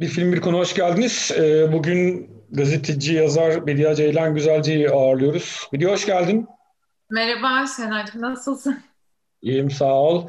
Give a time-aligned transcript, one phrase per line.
[0.00, 1.32] Bir film bir konu hoş geldiniz.
[1.38, 5.68] Ee, bugün gazeteci, yazar Bediye Ceylan Güzelce'yi ağırlıyoruz.
[5.72, 6.46] Bediye hoş geldin.
[7.10, 8.78] Merhaba Senacığım, nasılsın?
[9.42, 10.28] İyiyim, sağ ol.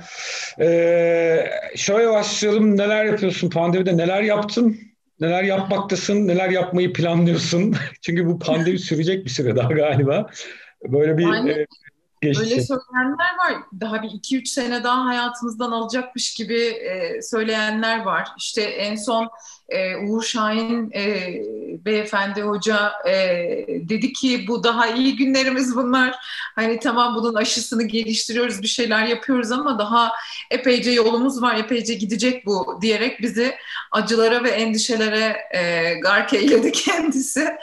[0.60, 2.78] Ee, şöyle başlayalım.
[2.78, 3.98] Neler yapıyorsun pandemide?
[3.98, 4.78] Neler yaptın?
[5.20, 6.28] Neler yapmaktasın?
[6.28, 7.76] Neler yapmayı planlıyorsun?
[8.02, 10.30] Çünkü bu pandemi sürecek bir süre daha galiba.
[10.88, 11.68] Böyle bir Yani e,
[12.24, 12.68] öyle geçecek.
[12.68, 13.64] söyleyenler var.
[13.82, 18.28] Daha bir iki üç sene daha hayatımızdan alacakmış gibi e, söyleyenler var.
[18.38, 19.30] İşte en son
[19.70, 21.34] e, Uğur Şahin e,
[21.86, 23.14] beyefendi hoca e,
[23.68, 26.16] dedi ki bu daha iyi günlerimiz bunlar.
[26.56, 30.12] Hani tamam bunun aşısını geliştiriyoruz, bir şeyler yapıyoruz ama daha
[30.52, 33.56] epeyce yolumuz var, epeyce gidecek bu diyerek bizi
[33.92, 37.56] acılara ve endişelere e, gark eyledi kendisi.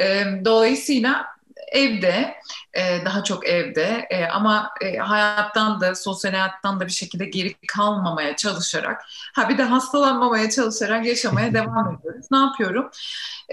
[0.00, 1.26] E, dolayısıyla
[1.68, 2.34] evde,
[2.74, 7.54] e, daha çok evde e, ama e, hayattan da sosyal hayattan da bir şekilde geri
[7.68, 9.02] kalmamaya çalışarak,
[9.34, 12.26] ha bir de hastalanmamaya çalışarak yaşamaya devam ediyoruz.
[12.30, 12.90] Ne yapıyorum?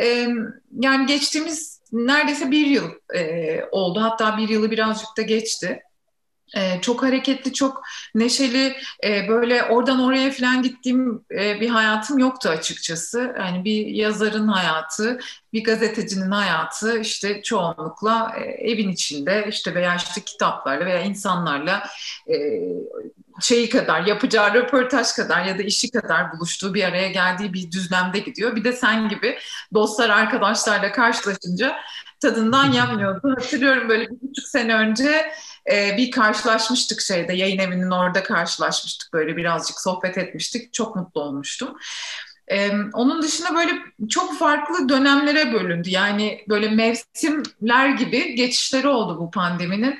[0.01, 0.27] E,
[0.79, 4.01] yani geçtiğimiz neredeyse bir yıl e, oldu.
[4.01, 5.83] Hatta bir yılı birazcık da geçti.
[6.57, 7.83] Ee, çok hareketli, çok
[8.15, 13.35] neşeli, e, böyle oradan oraya falan gittiğim e, bir hayatım yoktu açıkçası.
[13.39, 15.19] Yani bir yazarın hayatı,
[15.53, 21.83] bir gazetecinin hayatı işte çoğunlukla e, evin içinde işte veya işte kitaplarla veya insanlarla
[23.41, 28.19] şeyi kadar, yapacağı röportaj kadar ya da işi kadar buluştuğu bir araya geldiği bir düzlemde
[28.19, 28.55] gidiyor.
[28.55, 29.37] Bir de sen gibi
[29.73, 31.77] dostlar, arkadaşlarla karşılaşınca
[32.19, 33.35] tadından yanmıyordu.
[33.37, 35.31] Hatırlıyorum böyle bir buçuk sene önce
[35.71, 41.77] e, bir karşılaşmıştık şeyde yayın evinin orada karşılaşmıştık böyle birazcık sohbet etmiştik çok mutlu olmuştum.
[42.47, 43.71] E, onun dışında böyle
[44.09, 49.99] çok farklı dönemlere bölündü yani böyle mevsimler gibi geçişleri oldu bu pandeminin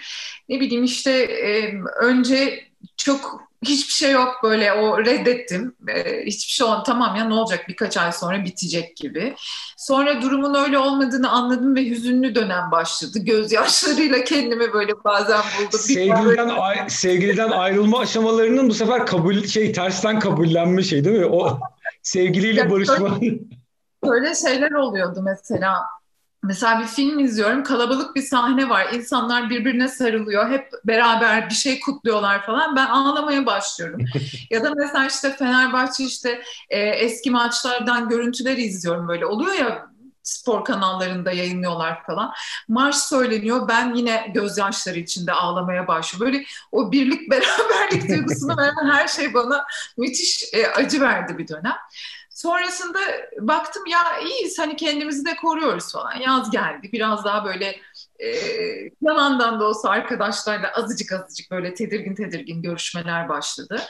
[0.50, 5.76] ne bileyim işte e, önce çok hiçbir şey yok böyle o reddettim.
[5.88, 6.84] Ee, hiçbir şey olmadı.
[6.86, 9.36] Tamam ya ne olacak birkaç ay sonra bitecek gibi.
[9.78, 13.20] Sonra durumun öyle olmadığını anladım ve hüzünlü dönem başladı.
[13.20, 15.80] Gözyaşlarıyla kendimi böyle bazen buldum.
[15.80, 21.26] Sevgiliden ay- sevgiliden ayrılma aşamalarının bu sefer kabul şey tersten kabullenme şey değil mi?
[21.26, 21.60] O
[22.04, 23.20] sevgiliyle barışma.
[24.06, 25.80] Böyle şeyler oluyordu mesela.
[26.44, 28.94] Mesela bir film izliyorum, kalabalık bir sahne var.
[28.94, 32.76] İnsanlar birbirine sarılıyor, hep beraber bir şey kutluyorlar falan.
[32.76, 34.00] Ben ağlamaya başlıyorum.
[34.50, 39.26] Ya da mesela işte Fenerbahçe işte e, eski maçlardan görüntüler izliyorum böyle.
[39.26, 39.90] Oluyor ya
[40.24, 42.34] spor kanallarında yayınlıyorlar falan.
[42.68, 43.68] Marş söyleniyor.
[43.68, 46.34] Ben yine gözyaşları içinde ağlamaya başlıyorum.
[46.34, 49.66] Böyle o birlik beraberlik duygusunu veren her şey bana
[49.98, 51.76] müthiş e, acı verdi bir dönem.
[52.40, 53.00] Sonrasında
[53.40, 56.16] baktım ya iyiyiz hani kendimizi de koruyoruz falan.
[56.16, 57.76] Yaz geldi biraz daha böyle
[58.20, 58.28] e,
[59.02, 63.82] yalandan da olsa arkadaşlarla azıcık azıcık böyle tedirgin tedirgin görüşmeler başladı.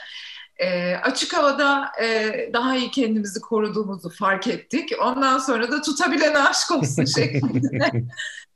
[0.56, 4.92] E, açık havada e, daha iyi kendimizi koruduğumuzu fark ettik.
[5.00, 8.04] Ondan sonra da tutabilene aşk olsun şeklinde.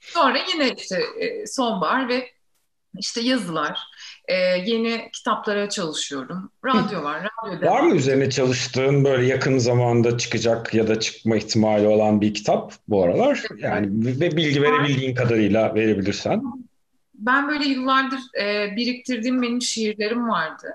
[0.01, 2.31] Sonra yine işte e, sonbahar ve
[2.99, 3.79] işte yazılar,
[4.29, 4.35] e,
[4.67, 6.51] yeni kitaplara çalışıyorum.
[6.65, 7.89] Radyo var, radyo Var devam.
[7.89, 13.03] mı üzerine çalıştığın böyle yakın zamanda çıkacak ya da çıkma ihtimali olan bir kitap bu
[13.05, 13.43] aralar?
[13.59, 13.87] Yani
[14.21, 16.43] ve bilgi verebildiğin kadarıyla verebilirsen.
[17.15, 20.67] Ben böyle yıllardır e, biriktirdiğim benim şiirlerim vardı.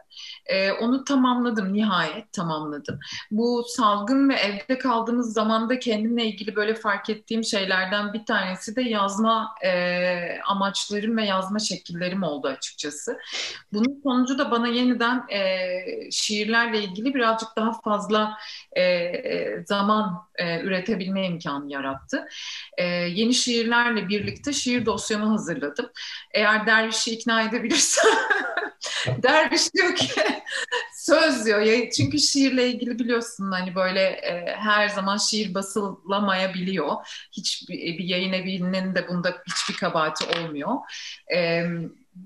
[0.45, 2.99] E, onu tamamladım, nihayet tamamladım.
[3.31, 8.81] Bu salgın ve evde kaldığımız zamanda kendimle ilgili böyle fark ettiğim şeylerden bir tanesi de
[8.81, 13.17] yazma e, amaçlarım ve yazma şekillerim oldu açıkçası.
[13.73, 18.37] Bunun sonucu da bana yeniden e, şiirlerle ilgili birazcık daha fazla
[18.71, 22.27] e, e, zaman e, üretebilme imkanı yarattı.
[22.77, 25.89] E, yeni şiirlerle birlikte şiir dosyamı hazırladım.
[26.33, 28.11] Eğer dervişi ikna edebilirsem
[29.23, 30.21] derviş diyor ki
[30.93, 36.95] söz diyor ya çünkü şiirle ilgili biliyorsun hani böyle e, her zaman şiir basılamayabiliyor.
[37.31, 40.75] Hiç bir, bir yayın evinin de bunda hiçbir kabahati olmuyor.
[41.33, 41.63] E,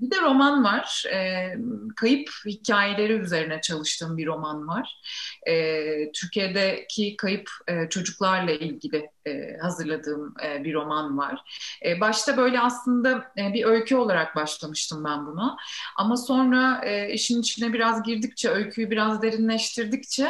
[0.02, 1.04] bir de roman var.
[1.14, 1.48] E,
[1.96, 5.02] kayıp hikayeleri üzerine çalıştığım bir roman var.
[5.48, 11.42] E, Türkiye'deki kayıp e, çocuklarla ilgili e, hazırladığım e, bir roman var.
[11.86, 15.58] E, başta böyle aslında e, bir öykü olarak başlamıştım ben buna.
[15.98, 20.28] Ama sonra e, işin içine biraz girdikçe, öyküyü biraz derinleştirdikçe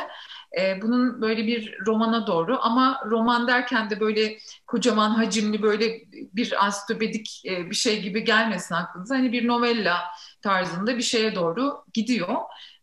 [0.60, 6.02] e, bunun böyle bir romana doğru ama roman derken de böyle kocaman hacimli böyle
[6.34, 9.16] bir ansiklopedik e, bir şey gibi gelmesin aklınıza.
[9.16, 9.98] Hani bir novella
[10.42, 12.36] tarzında bir şeye doğru gidiyor.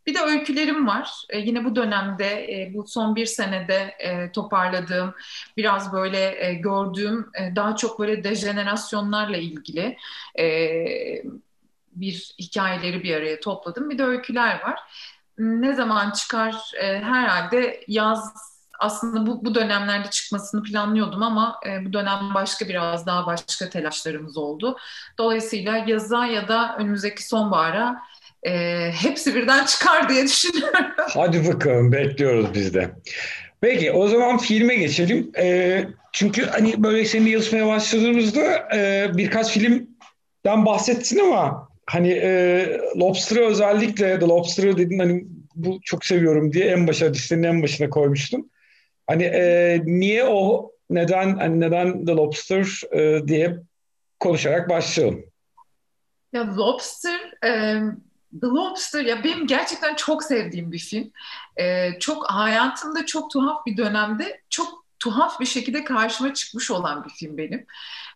[0.06, 1.10] Bir de öykülerim var.
[1.28, 5.14] E, yine bu dönemde, e, bu son bir senede e, toparladığım,
[5.56, 9.96] biraz böyle e, gördüğüm, e, daha çok böyle dejenerasyonlarla ilgili
[10.38, 10.44] e,
[11.92, 13.90] bir hikayeleri bir araya topladım.
[13.90, 14.80] Bir de öyküler var.
[15.40, 16.54] Ne zaman çıkar?
[16.80, 18.32] E, herhalde yaz
[18.78, 24.36] aslında bu, bu dönemlerde çıkmasını planlıyordum ama e, bu dönem başka biraz daha başka telaşlarımız
[24.36, 24.76] oldu.
[25.18, 28.02] Dolayısıyla yaza ya da önümüzdeki sonbahara
[28.42, 28.52] e,
[28.92, 30.86] hepsi birden çıkar diye düşünüyorum.
[31.14, 32.90] Hadi bakalım bekliyoruz biz de.
[33.60, 35.32] Peki o zaman filme geçelim.
[35.38, 43.46] E, çünkü hani böyle seninle yazmaya başladığımızda e, birkaç filmden bahsettin ama hani e, Lobster'ı
[43.46, 48.48] özellikle The Lobster'ı dedin hani bu çok seviyorum diye en başa listenin en başına koymuştum.
[49.06, 53.58] Hani e, niye o neden hani neden The Lobster e, diye
[54.20, 55.24] konuşarak başlayalım.
[56.32, 57.80] Ya Lobster e,
[58.40, 61.10] The Lobster ya benim gerçekten çok sevdiğim bir film.
[61.56, 67.10] E, çok hayatımda çok tuhaf bir dönemde çok tuhaf bir şekilde karşıma çıkmış olan bir
[67.10, 67.66] film benim.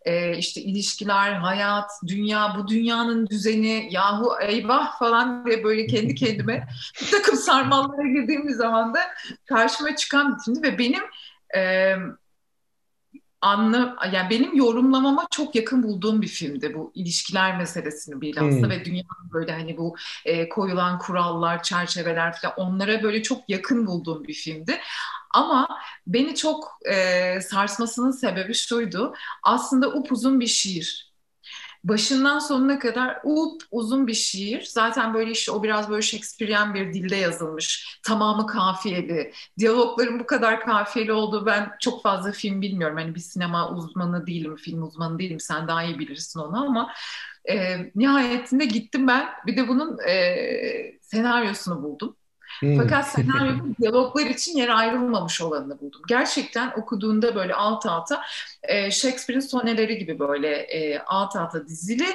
[0.04, 6.68] Ee, işte ilişkiler, hayat, dünya, bu dünyanın düzeni, yahu eyvah falan diye böyle kendi kendime
[7.02, 9.00] bir takım sarmallara girdiğim bir zaman da
[9.46, 11.02] karşıma çıkan bir filmdi ve benim
[11.56, 11.94] e,
[13.44, 18.70] anlı yani benim yorumlamama çok yakın bulduğum bir filmdi bu ilişkiler meselesini bilhassa hmm.
[18.70, 24.24] ve dünyanın böyle hani bu e, koyulan kurallar, çerçeveler falan onlara böyle çok yakın bulduğum
[24.24, 24.80] bir filmdi.
[25.34, 25.68] Ama
[26.06, 29.14] beni çok e, sarsmasının sebebi şuydu.
[29.42, 31.14] Aslında upuzun bir şiir.
[31.84, 34.62] Başından sonuna kadar up uzun bir şiir.
[34.64, 37.98] Zaten böyle işte o biraz böyle Shakespearean bir dilde yazılmış.
[38.02, 39.32] Tamamı kafiyeli.
[39.58, 42.96] Diyalogların bu kadar kafiyeli olduğu ben çok fazla film bilmiyorum.
[42.96, 45.40] Hani bir sinema uzmanı değilim, film uzmanı değilim.
[45.40, 46.92] Sen daha iyi bilirsin onu ama
[47.50, 49.28] e, nihayetinde gittim ben.
[49.46, 52.16] Bir de bunun e, senaryosunu buldum.
[52.64, 52.78] Hmm.
[52.78, 56.00] Fakat senaryonun diyaloglar için yer ayrılmamış olanını buldum.
[56.08, 58.22] Gerçekten okuduğunda böyle alt alta
[58.62, 62.06] e, Shakespeare'in soneleri gibi böyle e, alt alta dizili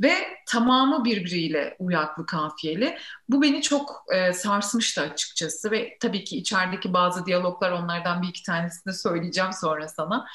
[0.00, 0.14] ve
[0.46, 2.98] tamamı birbiriyle uyaklı kafiyeli.
[3.28, 8.42] Bu beni çok e, sarsmıştı açıkçası ve tabii ki içerideki bazı diyaloglar onlardan bir iki
[8.42, 10.26] tanesini söyleyeceğim sonra sana.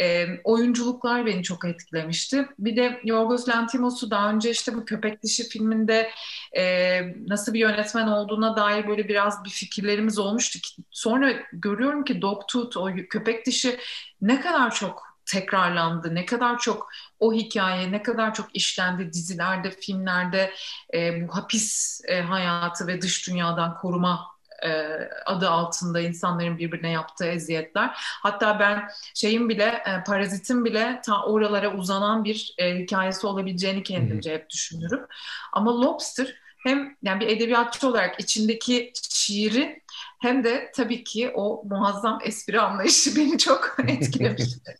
[0.00, 2.48] E, oyunculuklar beni çok etkilemişti.
[2.58, 6.10] Bir de Yorgos Lanthimos'u daha önce işte bu Köpek Dişi filminde
[6.56, 10.58] e, nasıl bir yönetmen olduğuna dair böyle biraz bir fikirlerimiz olmuştu.
[10.90, 13.78] Sonra görüyorum ki Dogtooth, o Köpek Dişi
[14.20, 16.90] ne kadar çok tekrarlandı, ne kadar çok
[17.20, 20.52] o hikaye, ne kadar çok işlendi dizilerde, filmlerde
[20.94, 24.31] e, bu hapis e, hayatı ve dış dünyadan koruma
[24.64, 27.90] e, adı altında insanların birbirine yaptığı eziyetler.
[27.96, 34.34] Hatta ben şeyin bile, e, parazitin bile ta oralara uzanan bir e, hikayesi olabileceğini kendimce
[34.34, 35.06] hep düşünürüm.
[35.52, 39.82] Ama Lobster hem yani bir edebiyatçı olarak içindeki şiiri
[40.20, 44.76] hem de tabii ki o muazzam espri anlayışı beni çok etkilemişti.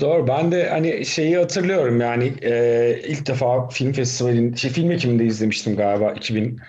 [0.00, 0.26] Doğru.
[0.26, 5.76] Ben de hani şeyi hatırlıyorum yani e, ilk defa film festivalin, şey film ekiminde izlemiştim
[5.76, 6.60] galiba 2000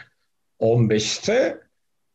[0.60, 1.66] 15'te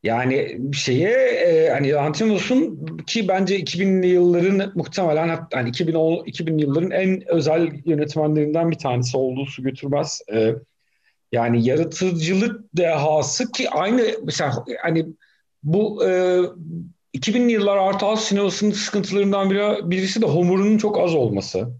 [0.03, 7.29] yani şeye e, hani Lantimos'un ki bence 2000'li yılların muhtemelen hani 2010 2000'li yılların en
[7.29, 10.21] özel yönetmenlerinden bir tanesi olduğu su götürmez.
[10.33, 10.55] E,
[11.33, 15.07] yani yaratıcılık dehası ki aynı mesela hani
[15.63, 16.09] bu e,
[17.15, 21.80] 2000'li yıllar Artal sinemasının sıkıntılarından biri, birisi de homurunun çok az olması.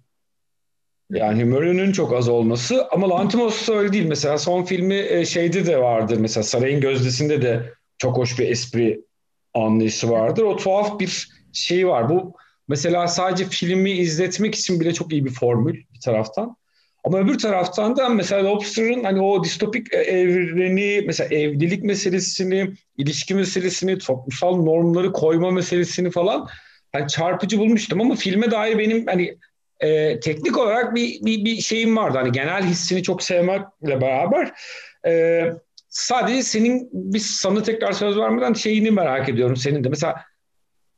[1.11, 4.07] Yani Murray'nin çok az olması ama Lantimos öyle değil.
[4.07, 6.17] Mesela son filmi e, şeyde de vardır.
[6.17, 9.01] Mesela Sarayın Gözdesi'nde de çok hoş bir espri
[9.55, 10.43] anlayışı vardır.
[10.43, 12.09] O tuhaf bir şey var.
[12.09, 12.35] Bu
[12.69, 16.57] mesela sadece filmi izletmek için bile çok iyi bir formül bir taraftan.
[17.05, 23.35] Ama öbür taraftan da mesela Lobster'ın hani o distopik e, evreni, mesela evlilik meselesini, ilişki
[23.35, 26.49] meselesini, toplumsal normları koyma meselesini falan
[26.93, 29.37] hani çarpıcı bulmuştum ama filme dair benim hani
[29.81, 32.19] e, teknik olarak bir, bir, bir şeyim vardı.
[32.19, 34.53] Hani genel hissini çok sevmekle beraber
[35.07, 35.45] e,
[35.89, 39.89] sadece senin biz sana tekrar söz vermeden şeyini merak ediyorum senin de.
[39.89, 40.25] Mesela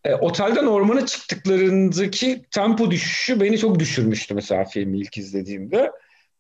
[0.05, 5.93] e, otelden ormana çıktıklarındaki tempo düşüşü beni çok düşürmüştü mesela filmi ilk izlediğimde.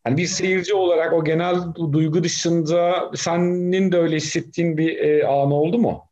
[0.04, 1.56] Hani bir seyirci olarak o genel
[1.92, 6.04] duygu dışında senin de öyle hissettiğin bir e, an oldu mu?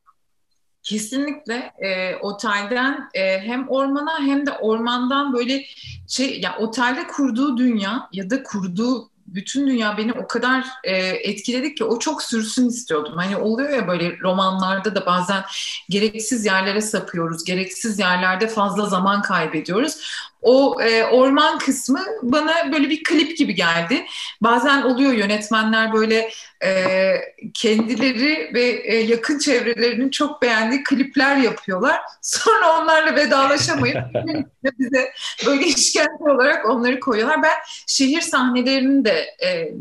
[0.90, 5.64] Kesinlikle e, otelden e, hem ormana hem de ormandan böyle
[6.08, 11.74] şey ya otelde kurduğu dünya ya da kurduğu bütün dünya beni o kadar e, etkiledi
[11.74, 13.12] ki o çok sürsün istiyordum.
[13.16, 15.42] Hani oluyor ya böyle romanlarda da bazen
[15.88, 19.96] gereksiz yerlere sapıyoruz, gereksiz yerlerde fazla zaman kaybediyoruz
[20.42, 24.06] o e, orman kısmı bana böyle bir klip gibi geldi.
[24.40, 26.30] Bazen oluyor yönetmenler böyle
[26.64, 27.14] e,
[27.54, 32.00] kendileri ve e, yakın çevrelerinin çok beğendiği klipler yapıyorlar.
[32.22, 33.98] Sonra onlarla vedalaşamayıp
[34.78, 35.12] bize
[35.46, 37.42] böyle işkence olarak onları koyuyorlar.
[37.42, 37.56] Ben
[37.86, 39.72] şehir sahnelerini de e,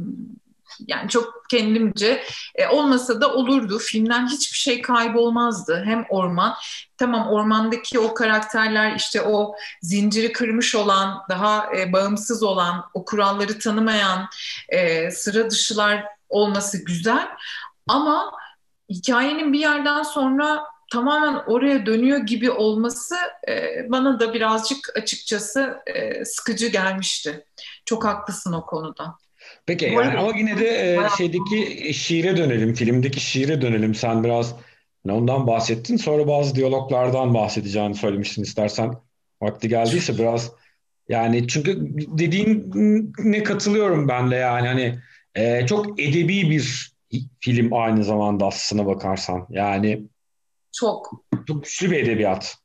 [0.87, 2.23] Yani çok kendimce
[2.55, 3.79] e, olmasa da olurdu.
[3.79, 5.83] Filmden hiçbir şey kaybolmazdı.
[5.85, 6.53] Hem orman,
[6.99, 13.59] tamam ormandaki o karakterler işte o zinciri kırmış olan, daha e, bağımsız olan, o kuralları
[13.59, 14.27] tanımayan
[14.69, 17.27] e, sıra dışılar olması güzel.
[17.87, 18.31] Ama
[18.89, 23.15] hikayenin bir yerden sonra tamamen oraya dönüyor gibi olması
[23.47, 27.45] e, bana da birazcık açıkçası e, sıkıcı gelmişti.
[27.85, 29.15] Çok haklısın o konuda.
[29.65, 33.95] Peki yani ama yine de e, şeydeki şiire dönelim, filmdeki şiire dönelim.
[33.95, 34.55] Sen biraz
[35.07, 35.97] ondan bahsettin.
[35.97, 38.93] Sonra bazı diyaloglardan bahsedeceğini söylemiştin istersen.
[39.41, 40.51] Vakti geldiyse biraz
[41.09, 41.77] yani çünkü
[42.17, 44.99] dediğine katılıyorum ben de yani hani
[45.35, 46.93] e, çok edebi bir
[47.39, 49.47] film aynı zamanda aslına bakarsan.
[49.49, 50.07] Yani
[50.71, 51.11] çok.
[51.47, 52.57] Çok güçlü bir edebiyat.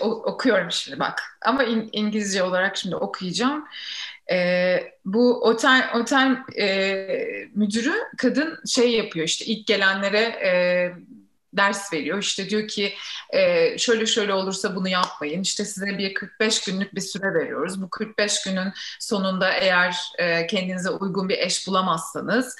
[0.00, 1.38] Okuyorum şimdi bak.
[1.46, 3.64] Ama in, İngilizce olarak şimdi okuyacağım.
[4.30, 10.52] Ee, bu otel otel e, müdürü kadın şey yapıyor işte ilk gelenlere e,
[11.56, 12.18] ders veriyor.
[12.18, 12.94] İşte diyor ki
[13.30, 15.42] e, şöyle şöyle olursa bunu yapmayın.
[15.42, 17.82] İşte size bir 45 günlük bir süre veriyoruz.
[17.82, 22.56] Bu 45 günün sonunda eğer e, kendinize uygun bir eş bulamazsanız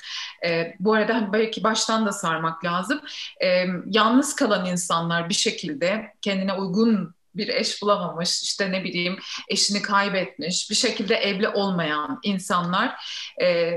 [0.47, 3.01] e, bu arada belki baştan da sarmak lazım.
[3.43, 9.83] E, yalnız kalan insanlar bir şekilde kendine uygun bir eş bulamamış, işte ne bileyim eşini
[9.83, 12.95] kaybetmiş, bir şekilde evli olmayan insanlar
[13.43, 13.77] e,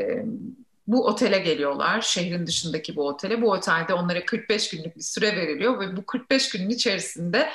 [0.89, 3.42] bu otele geliyorlar, şehrin dışındaki bu otele.
[3.42, 7.50] Bu otelde onlara 45 günlük bir süre veriliyor ve bu 45 günün içerisinde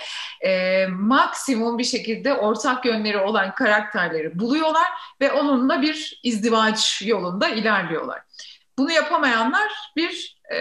[0.44, 4.86] e, maksimum bir şekilde ortak yönleri olan karakterleri buluyorlar
[5.20, 8.20] ve onunla bir izdivaç yolunda ilerliyorlar.
[8.78, 10.58] Bunu yapamayanlar bir e,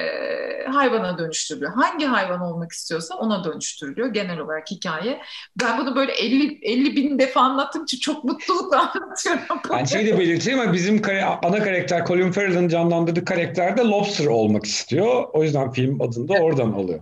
[0.72, 1.74] hayvana dönüştürülüyor.
[1.74, 5.22] Hangi hayvan olmak istiyorsa ona dönüştürülüyor genel olarak hikaye.
[5.62, 9.42] Ben bunu böyle 50, 50 bin defa anlattığım için çok mutlulukla anlatıyorum.
[9.72, 11.02] Ben şeyi de belirteyim ama bizim
[11.44, 15.26] ana karakter Colin Farrell'ın canlandırdığı karakter de Lobster olmak istiyor.
[15.34, 17.00] O yüzden film adını da oradan alıyor.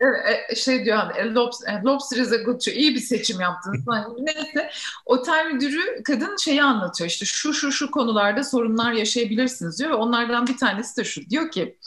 [0.00, 2.80] Evet, şey diyor hani Lobster, Lobster is a good show.
[2.80, 3.80] İyi bir seçim yaptınız.
[4.18, 4.70] Neyse
[5.06, 10.46] otel müdürü kadın şeyi anlatıyor işte şu şu şu konularda sorunlar yaşayabilirsiniz diyor ve onlardan
[10.46, 11.78] bir tanesi de şu diyor ki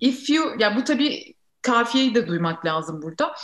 [0.00, 3.34] if you ya bu tabii kafiyeyi de duymak lazım burada.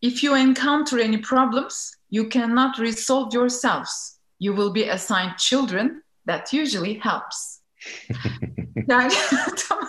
[0.00, 4.18] If you encounter any problems you cannot resolve yourselves.
[4.40, 7.60] You will be assigned children that usually helps.
[8.88, 9.12] yani
[9.68, 9.88] tamam.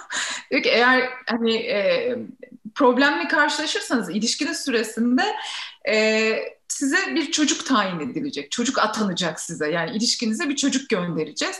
[0.51, 2.17] Diyor ki eğer hani e,
[2.75, 5.35] problemle karşılaşırsanız ilişkinin süresinde
[5.89, 6.35] e,
[6.67, 8.51] size bir çocuk tayin edilecek.
[8.51, 9.71] Çocuk atanacak size.
[9.71, 11.59] Yani ilişkinize bir çocuk göndereceğiz.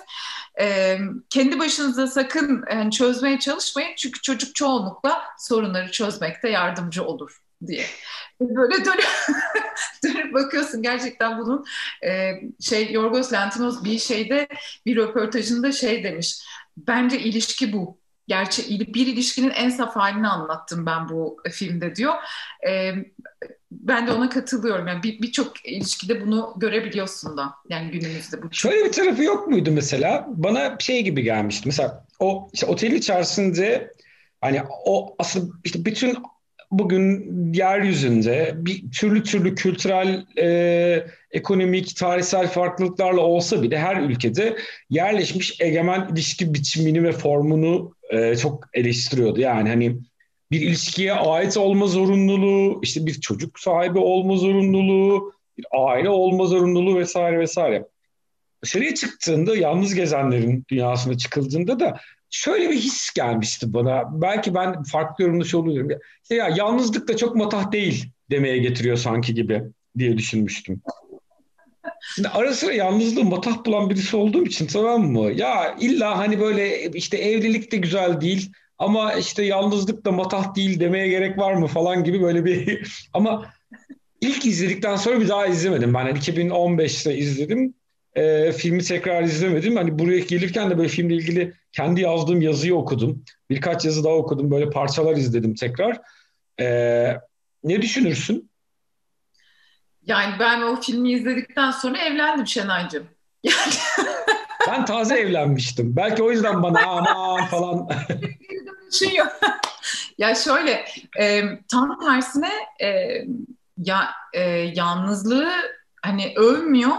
[0.60, 0.98] E,
[1.29, 3.96] kendi başınıza sakın yani çözmeye çalışmayın.
[3.98, 7.86] Çünkü çocuk çoğunlukla sorunları çözmekte yardımcı olur diye.
[8.41, 9.10] Böyle dönüp,
[10.03, 11.65] dönüp bakıyorsun gerçekten bunun
[12.05, 14.48] e, şey Yorgos Lanthimos bir şeyde
[14.86, 16.43] bir röportajında şey demiş.
[16.77, 22.13] Bence ilişki bu gerçek bir ilişkinin en saf halini anlattım ben bu filmde diyor.
[22.68, 22.94] E,
[23.72, 24.88] ben de ona katılıyorum.
[24.88, 28.42] Yani birçok bir ilişkide bunu görebiliyorsun da yani günümüzde.
[28.44, 30.25] Bu Şöyle bir tarafı yok muydu mesela?
[30.30, 31.68] Bana şey gibi gelmişti.
[31.68, 33.94] Mesela o işte oteli içerisinde
[34.42, 36.18] hani o aslında işte bütün
[36.72, 44.58] bugün yeryüzünde bir türlü türlü kültürel, e, ekonomik, tarihsel farklılıklarla olsa bile her ülkede
[44.89, 49.39] yerleşmiş egemen ilişki biçimini ve formunu e, çok eleştiriyordu.
[49.39, 49.98] Yani hani
[50.51, 57.00] bir ilişkiye ait olma zorunluluğu, işte bir çocuk sahibi olma zorunluluğu, bir aile olma zorunluluğu
[57.00, 57.88] vesaire vesaire.
[58.63, 64.22] Dışarıya çıktığında yalnız gezenlerin dünyasına çıkıldığında da şöyle bir his gelmişti bana.
[64.22, 65.89] Belki ben farklı yorumlaş oluyorum.
[66.24, 69.63] İşte ya yalnızlık da çok matah değil demeye getiriyor sanki gibi
[69.98, 70.82] diye düşünmüştüm.
[72.15, 75.31] Şimdi ara sıra yalnızlığı matah bulan birisi olduğum için tamam mı?
[75.31, 80.79] Ya illa hani böyle işte evlilik de güzel değil ama işte yalnızlık da matah değil
[80.79, 83.53] demeye gerek var mı falan gibi böyle bir ama
[84.22, 85.93] ilk izledikten sonra bir daha izlemedim.
[85.93, 87.74] Ben yani 2015'te izledim.
[88.15, 89.75] E, filmi tekrar izlemedim.
[89.75, 93.24] Hani buraya gelirken de böyle filmle ilgili kendi yazdığım yazıyı okudum.
[93.50, 94.51] Birkaç yazı daha okudum.
[94.51, 96.01] Böyle parçalar izledim tekrar.
[96.60, 96.65] E,
[97.63, 98.50] ne düşünürsün?
[100.07, 103.07] Yani ben o filmi izledikten sonra evlendim Şenaycığım.
[103.43, 103.74] Yani...
[104.67, 105.95] ben taze evlenmiştim.
[105.95, 107.89] Belki o yüzden bana aman falan.
[108.91, 109.17] şey
[110.17, 110.86] ya şöyle
[111.19, 113.22] e, tam tersine e,
[113.77, 115.51] ya e, yalnızlığı
[116.01, 116.95] hani övmüyor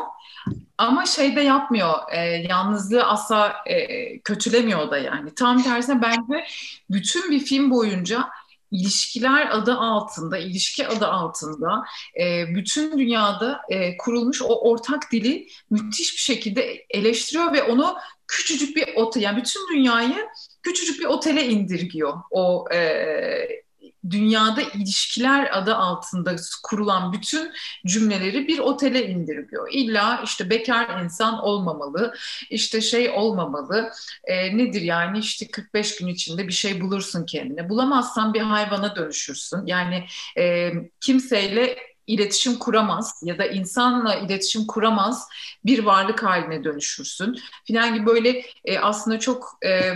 [0.78, 5.34] ama şey de yapmıyor, e, yalnızlığı asla e, kötülemiyor da yani.
[5.34, 6.44] Tam tersine bence
[6.90, 8.30] bütün bir film boyunca
[8.74, 11.84] ilişkiler adı altında, ilişki adı altında
[12.20, 17.96] e, bütün dünyada e, kurulmuş o ortak dili müthiş bir şekilde eleştiriyor ve onu
[18.28, 20.28] küçücük bir otel yani bütün dünyayı
[20.62, 23.63] küçücük bir otele indirgiyor o e,
[24.10, 27.52] dünyada ilişkiler adı altında kurulan bütün
[27.86, 29.68] cümleleri bir otele indirgiyor.
[29.72, 32.14] İlla işte bekar insan olmamalı,
[32.50, 33.90] işte şey olmamalı,
[34.24, 37.68] e, nedir yani işte 45 gün içinde bir şey bulursun kendine.
[37.68, 39.66] Bulamazsan bir hayvana dönüşürsün.
[39.66, 40.04] Yani
[40.38, 45.28] e, kimseyle iletişim kuramaz ya da insanla iletişim kuramaz
[45.64, 49.92] bir varlık haline dönüşürsün filan gibi böyle e, aslında çok e,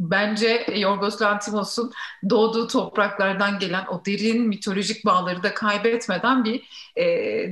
[0.00, 1.92] bence Yorgos Lanthimos'un
[2.30, 6.62] doğduğu topraklardan gelen o derin mitolojik bağları da kaybetmeden bir
[6.96, 7.04] e,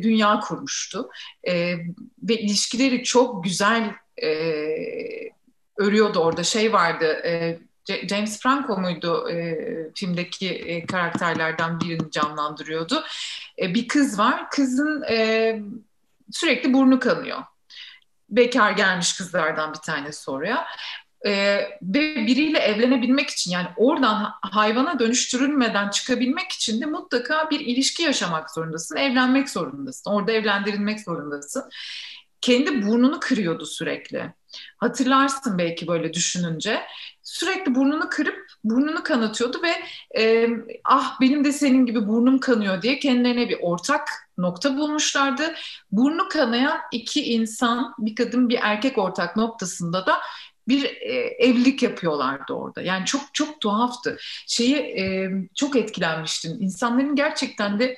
[0.02, 1.10] dünya kurmuştu.
[1.48, 1.76] E,
[2.22, 4.28] ve ilişkileri çok güzel e,
[5.76, 6.42] örüyordu orada.
[6.42, 7.58] Şey vardı, e,
[8.08, 9.58] James Franco muydu e,
[9.94, 13.04] filmdeki e, karakterlerden birini canlandırıyordu.
[13.58, 15.60] E, bir kız var, kızın e,
[16.30, 17.38] sürekli burnu kanıyor
[18.36, 20.66] bekar gelmiş kızlardan bir tanesi oraya
[21.26, 21.30] e,
[21.82, 28.50] ve biriyle evlenebilmek için yani oradan hayvana dönüştürülmeden çıkabilmek için de mutlaka bir ilişki yaşamak
[28.50, 31.64] zorundasın, evlenmek zorundasın, orada evlendirilmek zorundasın.
[32.40, 34.32] Kendi burnunu kırıyordu sürekli.
[34.76, 36.80] Hatırlarsın belki böyle düşününce.
[37.22, 39.72] Sürekli burnunu kırıp burnunu kanatıyordu ve
[40.20, 40.48] e,
[40.84, 45.54] ah benim de senin gibi burnum kanıyor diye kendilerine bir ortak nokta bulmuşlardı.
[45.92, 50.20] Burnu kanayan iki insan, bir kadın bir erkek ortak noktasında da
[50.68, 52.82] bir e, evlilik yapıyorlardı orada.
[52.82, 54.16] Yani çok çok tuhaftı.
[54.46, 56.62] Şeyi e, çok etkilenmiştim.
[56.62, 57.96] İnsanların gerçekten de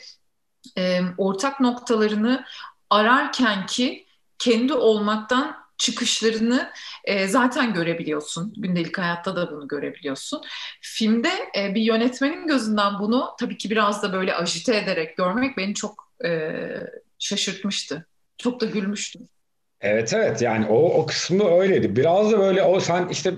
[0.78, 2.44] e, ortak noktalarını
[2.90, 4.06] ararken ki
[4.38, 6.70] kendi olmaktan çıkışlarını
[7.04, 8.52] e, zaten görebiliyorsun.
[8.56, 10.42] Gündelik hayatta da bunu görebiliyorsun.
[10.80, 15.74] Filmde e, bir yönetmenin gözünden bunu tabii ki biraz da böyle ajite ederek görmek beni
[15.74, 16.50] çok e,
[17.18, 18.06] şaşırtmıştı.
[18.38, 19.28] Çok da gülmüştüm.
[19.80, 21.96] Evet evet yani o, o kısmı öyleydi.
[21.96, 23.34] Biraz da böyle o sen işte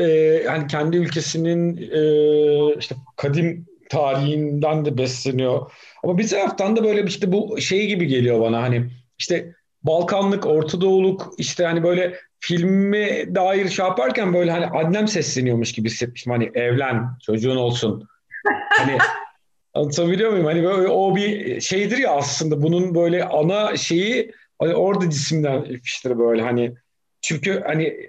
[0.00, 5.70] e, hani kendi ülkesinin e, işte kadim tarihinden de besleniyor.
[6.04, 10.80] Ama bir taraftan da böyle işte bu şey gibi geliyor bana hani işte Balkanlık, Orta
[10.80, 16.32] Doğuluk işte hani böyle filme dair şey yaparken böyle hani annem sesleniyormuş gibi hissetmişim.
[16.32, 18.08] Hani evlen, çocuğun olsun.
[18.78, 18.98] Hani
[19.74, 20.46] anlatabiliyor muyum?
[20.46, 26.18] Hani böyle o bir şeydir ya aslında bunun böyle ana şeyi Hani orada cisimden fiştir
[26.18, 26.74] böyle hani
[27.22, 28.08] çünkü hani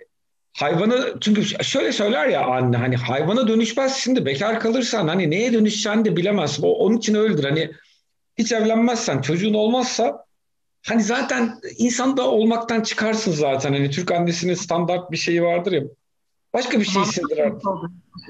[0.53, 6.05] hayvana çünkü şöyle söyler ya anne hani hayvana dönüşmezsin de bekar kalırsan hani neye dönüşeceğini
[6.05, 6.63] de bilemezsin.
[6.63, 7.43] O, onun için öyledir.
[7.43, 7.71] Hani
[8.38, 10.25] hiç evlenmezsen çocuğun olmazsa
[10.85, 13.73] hani zaten insan da olmaktan çıkarsın zaten.
[13.73, 15.83] Hani Türk annesinin standart bir şeyi vardır ya.
[16.53, 17.39] Başka bir şey hissedir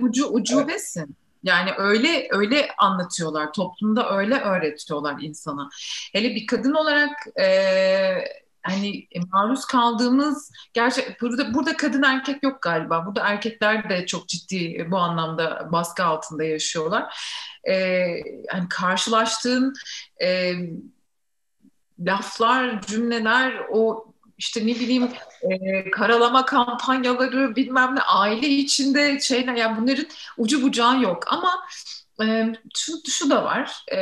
[0.02, 1.00] Ucu ucubesin.
[1.00, 1.10] Evet.
[1.44, 5.70] Yani öyle öyle anlatıyorlar toplumda öyle öğretiyorlar insana.
[6.14, 7.48] Hele bir kadın olarak e,
[8.62, 13.06] hani maruz kaldığımız gerçek burada burada kadın erkek yok galiba.
[13.06, 17.16] Burada erkekler de çok ciddi bu anlamda baskı altında yaşıyorlar.
[17.70, 18.06] E,
[18.50, 19.74] hani karşılaştığın
[20.22, 20.54] e,
[22.00, 24.09] laflar, cümleler o
[24.40, 25.10] işte ne bileyim
[25.42, 30.06] e, karalama kampanyaları bilmem ne aile içinde şeyler yani bunların
[30.38, 31.24] ucu bucağı yok.
[31.28, 31.52] Ama
[32.24, 34.00] e, şu, şu da var e,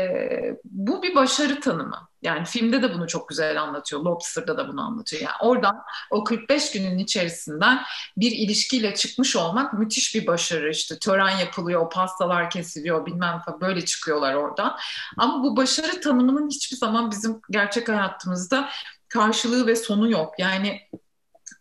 [0.63, 2.07] bu bir başarı tanımı.
[2.21, 5.21] Yani filmde de bunu çok güzel anlatıyor Lobster'da da bunu anlatıyor.
[5.21, 7.81] Yani oradan o 45 günün içerisinden
[8.17, 10.69] bir ilişkiyle çıkmış olmak müthiş bir başarı.
[10.69, 14.77] İşte tören yapılıyor pastalar kesiliyor bilmem falan böyle çıkıyorlar oradan.
[15.17, 18.69] Ama bu başarı tanımının hiçbir zaman bizim gerçek hayatımızda
[19.09, 20.33] karşılığı ve sonu yok.
[20.39, 20.81] Yani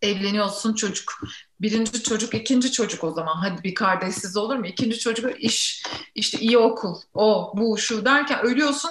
[0.02, 1.20] evleniyorsun çocuk.
[1.60, 3.34] Birinci çocuk, ikinci çocuk o zaman.
[3.34, 4.66] Hadi bir kardeşsiz olur mu?
[4.66, 8.90] İkinci çocuk iş, işte iyi okul, o, bu, şu derken ölüyorsun.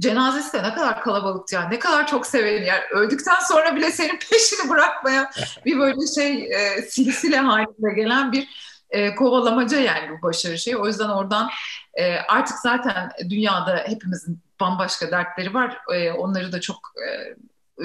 [0.00, 1.74] Cenazesi de ne kadar kalabalıktı yani.
[1.74, 2.82] Ne kadar çok severim yani.
[2.90, 5.30] Öldükten sonra bile senin peşini bırakmayan
[5.64, 8.48] bir böyle şey e, silsile halinde gelen bir
[8.90, 10.76] e, kovalamaca yani bu başarı şeyi.
[10.76, 11.50] O yüzden oradan
[11.94, 15.78] e, artık zaten dünyada hepimizin bambaşka dertleri var.
[15.94, 17.36] E, onları da çok e,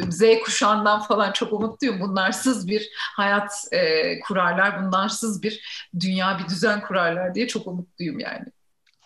[0.10, 2.00] Z kuşağından falan çok umutluyum.
[2.00, 5.62] Bunlarsız bir hayat e, kurarlar, bunlarsız bir
[6.00, 8.46] dünya, bir düzen kurarlar diye çok umutluyum yani.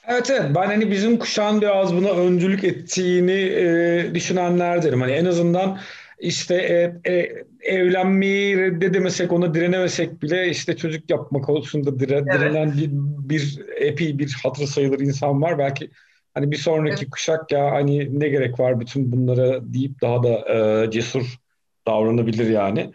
[0.07, 5.01] Evet evet ben hani bizim kuşağın biraz buna öncülük ettiğini e, düşünenlerdenim.
[5.01, 5.79] Hani en azından
[6.19, 12.33] işte e, e, evlenmeyi reddedemesek, ona direnemesek bile işte çocuk yapmak konusunda dire, evet.
[12.33, 12.89] direnen bir,
[13.29, 15.57] bir epey bir hatırı sayılır insan var.
[15.57, 15.89] Belki
[16.33, 17.09] Hani bir sonraki evet.
[17.11, 21.39] kuşak ya hani ne gerek var bütün bunlara deyip daha da e, cesur
[21.87, 22.91] davranabilir yani.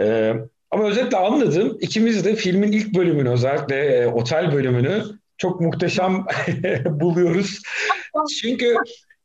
[0.00, 0.34] E,
[0.70, 1.78] ama özetle anladım.
[1.80, 5.02] İkimiz de filmin ilk bölümünü özellikle e, otel bölümünü
[5.36, 6.24] çok muhteşem
[6.86, 7.62] buluyoruz.
[8.42, 8.74] Çünkü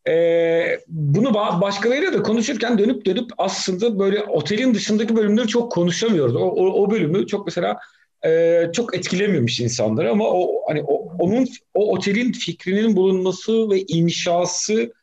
[0.08, 6.36] e, bunu başkalarıyla da konuşurken dönüp dönüp aslında böyle otelin dışındaki bölümleri çok konuşamıyoruz.
[6.36, 7.78] O, o, o bölümü çok mesela
[8.25, 14.93] e, çok etkilemiyormuş insanları ama o hani o, onun o otelin fikrinin bulunması ve inşası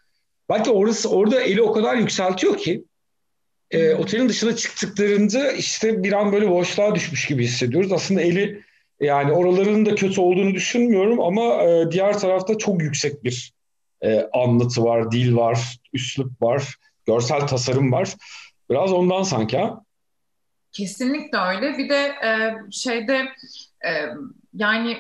[0.49, 2.85] belki orası orada eli o kadar yükseltiyor ki
[3.71, 7.93] e, otelin dışına çıktıklarında işte bir an böyle boşluğa düşmüş gibi hissediyoruz.
[7.93, 8.63] Aslında eli
[9.01, 13.53] yani oraların da kötü olduğunu düşünmüyorum ama e, diğer tarafta çok yüksek bir
[14.03, 16.75] e, anlatı var, dil var, üslup var,
[17.07, 18.15] görsel tasarım var.
[18.71, 19.85] Biraz ondan sanki ha.
[20.73, 21.79] Kesinlikle öyle.
[21.79, 23.29] Bir de e, şeyde
[23.87, 24.07] e,
[24.55, 24.99] yani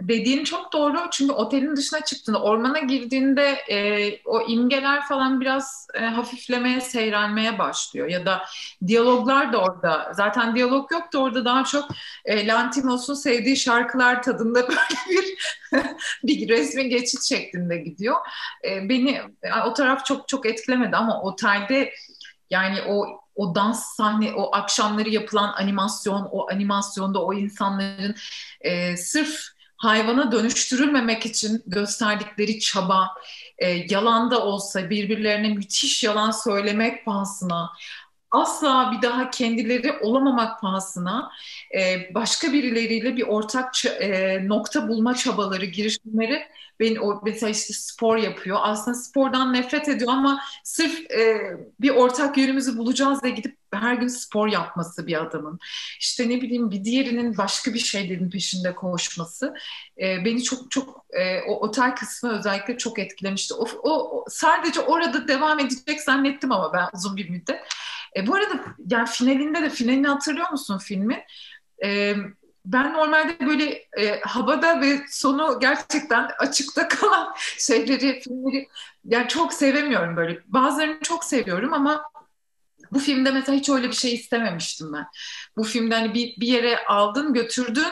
[0.00, 0.98] dediğin çok doğru.
[1.12, 8.08] Çünkü otelin dışına çıktığında ormana girdiğinde e, o imgeler falan biraz e, hafiflemeye seyrelmeye başlıyor.
[8.08, 8.44] Ya da
[8.86, 10.12] diyaloglar da orada.
[10.14, 11.44] Zaten diyalog yok da orada.
[11.44, 11.90] Daha çok
[12.24, 14.78] e, Lantimos'un sevdiği şarkılar tadında böyle
[15.10, 15.38] bir
[16.24, 18.16] bir resmi geçit şeklinde gidiyor.
[18.64, 19.20] E, beni
[19.66, 21.92] o taraf çok çok etkilemedi ama otelde
[22.50, 28.14] yani o o dans sahne, o akşamları yapılan animasyon, o animasyonda o insanların
[28.60, 29.38] e, sırf
[29.76, 33.08] hayvana dönüştürülmemek için gösterdikleri çaba,
[33.58, 37.70] e, yalan da olsa birbirlerine müthiş yalan söylemek pahasına,
[38.30, 41.30] asla bir daha kendileri olamamak pahasına
[41.78, 46.42] e, başka birileriyle bir ortak e, nokta bulma çabaları, girişimleri
[46.80, 48.58] ben o mesela işte spor yapıyor.
[48.62, 51.40] Aslında spordan nefret ediyor ama sırf e,
[51.80, 55.58] bir ortak yönümüzü bulacağız diye gidip her gün spor yapması bir adamın.
[56.00, 59.54] İşte ne bileyim bir diğerinin başka bir şeylerin peşinde koşması
[60.02, 63.54] e, beni çok çok e, o otel kısmı özellikle çok etkilemişti.
[63.54, 67.60] O, o, sadece orada devam edecek zannettim ama ben uzun bir müddet.
[68.16, 71.18] E, bu arada yani finalinde de finalini hatırlıyor musun filmin?
[71.84, 72.14] E,
[72.64, 73.64] ben normalde böyle
[73.98, 78.68] e, havada ve sonu gerçekten açıkta kalan şeyleri, filmleri
[79.04, 80.38] yani çok sevemiyorum böyle.
[80.46, 82.02] Bazılarını çok seviyorum ama
[82.92, 85.06] bu filmde mesela hiç öyle bir şey istememiştim ben.
[85.56, 87.88] Bu filmde hani bir, bir yere aldın, götürdün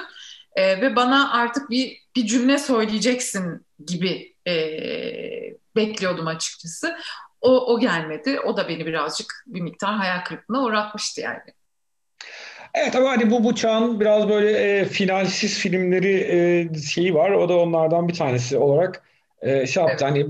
[0.57, 4.55] e, ve bana artık bir bir cümle söyleyeceksin gibi e,
[5.77, 6.97] bekliyordum açıkçası.
[7.41, 8.41] O, o gelmedi.
[8.41, 11.41] O da beni birazcık bir miktar hayal kırıklığına uğratmıştı yani.
[12.75, 17.31] Evet ama hani bu bu çağın biraz böyle e, finalsiz filmleri e, şeyi var.
[17.31, 19.03] O da onlardan bir tanesi olarak
[19.43, 20.05] e, şey yaptı.
[20.05, 20.13] Evet.
[20.13, 20.27] Hani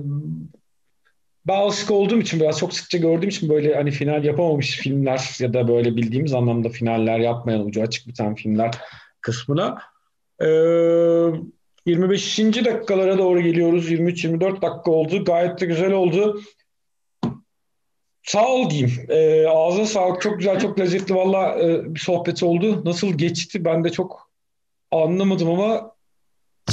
[1.47, 5.55] ben alışık olduğum için biraz çok sıkça gördüğüm için böyle hani final yapamamış filmler ya
[5.55, 8.71] da böyle bildiğimiz anlamda finaller yapmayan ucu açık biten filmler
[9.21, 9.79] kısmına.
[10.40, 10.47] E,
[11.87, 12.38] 25.
[12.38, 13.90] dakikalara doğru geliyoruz.
[13.90, 15.25] 23-24 dakika oldu.
[15.25, 16.40] Gayet de güzel oldu.
[18.27, 19.07] Sağ ol diyeyim.
[19.09, 20.23] E, ağzına sağlık.
[20.23, 22.85] Çok güzel, çok lezzetli valla e, bir sohbet oldu.
[22.85, 24.31] Nasıl geçti ben de çok
[24.91, 25.95] anlamadım ama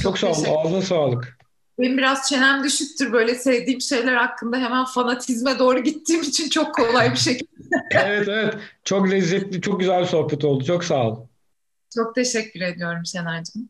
[0.01, 0.57] çok, çok sağ ol.
[0.57, 1.37] Ağzına sağlık.
[1.79, 7.11] Benim biraz çenem düşüktür böyle sevdiğim şeyler hakkında hemen fanatizme doğru gittiğim için çok kolay
[7.11, 7.49] bir şekilde.
[7.91, 8.53] evet evet.
[8.83, 10.63] Çok lezzetli, çok güzel bir sohbet oldu.
[10.63, 11.27] Çok sağ ol.
[11.95, 13.69] Çok teşekkür ediyorum Şener'cim.